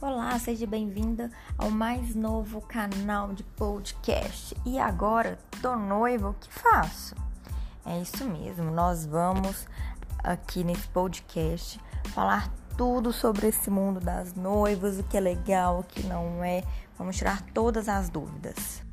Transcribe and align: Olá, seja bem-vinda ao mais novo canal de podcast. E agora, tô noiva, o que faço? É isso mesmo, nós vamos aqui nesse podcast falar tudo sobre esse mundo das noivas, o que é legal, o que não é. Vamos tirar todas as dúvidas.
Olá, 0.00 0.38
seja 0.38 0.64
bem-vinda 0.64 1.28
ao 1.58 1.72
mais 1.72 2.14
novo 2.14 2.60
canal 2.60 3.32
de 3.32 3.42
podcast. 3.42 4.56
E 4.64 4.78
agora, 4.78 5.36
tô 5.60 5.74
noiva, 5.74 6.30
o 6.30 6.34
que 6.34 6.48
faço? 6.52 7.16
É 7.84 8.00
isso 8.00 8.24
mesmo, 8.24 8.70
nós 8.70 9.04
vamos 9.04 9.66
aqui 10.22 10.62
nesse 10.62 10.86
podcast 10.90 11.80
falar 12.14 12.48
tudo 12.76 13.12
sobre 13.12 13.48
esse 13.48 13.68
mundo 13.70 13.98
das 13.98 14.34
noivas, 14.34 15.00
o 15.00 15.02
que 15.02 15.16
é 15.16 15.20
legal, 15.20 15.80
o 15.80 15.82
que 15.82 16.06
não 16.06 16.44
é. 16.44 16.62
Vamos 16.96 17.16
tirar 17.16 17.42
todas 17.52 17.88
as 17.88 18.08
dúvidas. 18.08 18.87